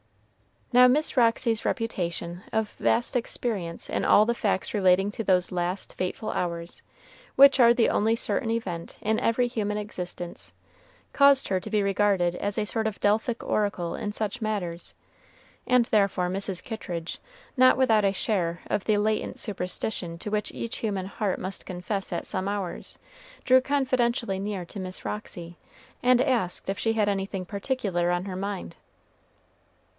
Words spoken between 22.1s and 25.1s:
at some hours, drew confidentially near to Miss